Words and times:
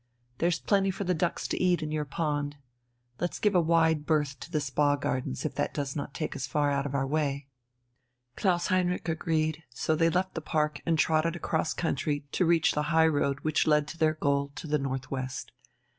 There's 0.39 0.57
plenty 0.57 0.89
for 0.89 1.03
the 1.03 1.13
ducks 1.13 1.47
to 1.49 1.61
eat 1.61 1.83
in 1.83 1.91
your 1.91 2.05
pond. 2.05 2.57
Let's 3.19 3.37
give 3.37 3.53
a 3.53 3.61
wide 3.61 4.07
berth 4.07 4.39
to 4.39 4.49
the 4.49 4.59
Spa 4.59 4.95
Gardens, 4.95 5.45
if 5.45 5.53
that 5.53 5.75
does 5.75 5.95
not 5.95 6.15
take 6.15 6.35
us 6.35 6.47
far 6.47 6.71
out 6.71 6.87
of 6.87 6.95
our 6.95 7.05
way." 7.05 7.45
Klaus 8.35 8.69
Heinrich 8.69 9.07
agreed, 9.07 9.61
so 9.69 9.95
they 9.95 10.09
left 10.09 10.33
the 10.33 10.41
park 10.41 10.81
and 10.87 10.97
trotted 10.97 11.35
across 11.35 11.75
country 11.75 12.25
to 12.31 12.47
reach 12.47 12.71
the 12.71 12.81
high 12.89 13.05
road 13.05 13.41
which 13.41 13.67
led 13.67 13.87
to 13.89 13.97
their 13.99 14.15
goal 14.15 14.51
to 14.55 14.65
the 14.65 14.79
north 14.79 15.11
west. 15.11 15.51